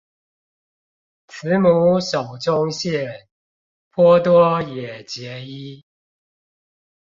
[1.27, 3.27] 慈母手中線，
[3.91, 5.85] 波多野結衣